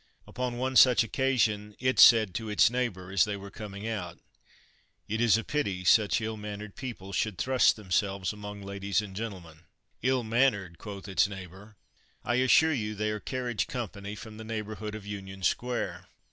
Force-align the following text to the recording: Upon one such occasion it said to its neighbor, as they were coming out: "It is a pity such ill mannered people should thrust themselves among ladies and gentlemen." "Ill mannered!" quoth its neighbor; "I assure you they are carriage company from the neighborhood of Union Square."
Upon 0.25 0.57
one 0.57 0.75
such 0.75 1.03
occasion 1.03 1.75
it 1.79 1.99
said 1.99 2.33
to 2.33 2.49
its 2.49 2.71
neighbor, 2.71 3.11
as 3.11 3.23
they 3.23 3.37
were 3.37 3.51
coming 3.51 3.87
out: 3.87 4.17
"It 5.07 5.21
is 5.21 5.37
a 5.37 5.43
pity 5.43 5.83
such 5.83 6.19
ill 6.21 6.37
mannered 6.37 6.75
people 6.75 7.13
should 7.13 7.37
thrust 7.37 7.75
themselves 7.75 8.33
among 8.33 8.63
ladies 8.63 9.03
and 9.03 9.15
gentlemen." 9.15 9.59
"Ill 10.01 10.23
mannered!" 10.23 10.79
quoth 10.79 11.07
its 11.07 11.27
neighbor; 11.27 11.75
"I 12.25 12.37
assure 12.37 12.73
you 12.73 12.95
they 12.95 13.11
are 13.11 13.19
carriage 13.19 13.67
company 13.67 14.15
from 14.15 14.37
the 14.37 14.43
neighborhood 14.43 14.95
of 14.95 15.05
Union 15.05 15.43
Square." 15.43 16.07